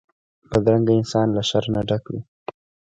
[0.49, 2.21] بدرنګه انسان له شر نه ډک وي